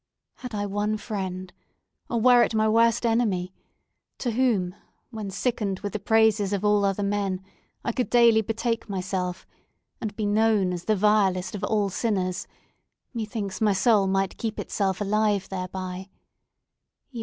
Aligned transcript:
Had 0.37 0.55
I 0.55 0.65
one 0.65 0.97
friend—or 0.97 2.19
were 2.19 2.41
it 2.41 2.55
my 2.55 2.67
worst 2.67 3.05
enemy!—to 3.05 4.31
whom, 4.31 4.73
when 5.11 5.29
sickened 5.29 5.81
with 5.81 5.93
the 5.93 5.99
praises 5.99 6.53
of 6.53 6.65
all 6.65 6.83
other 6.83 7.03
men, 7.03 7.43
I 7.83 7.91
could 7.91 8.09
daily 8.09 8.41
betake 8.41 8.89
myself, 8.89 9.45
and 10.01 10.15
be 10.15 10.25
known 10.25 10.73
as 10.73 10.85
the 10.85 10.95
vilest 10.95 11.53
of 11.53 11.63
all 11.63 11.91
sinners, 11.91 12.47
methinks 13.13 13.61
my 13.61 13.73
soul 13.73 14.07
might 14.07 14.37
keep 14.39 14.57
itself 14.59 15.01
alive 15.01 15.47
thereby. 15.49 16.09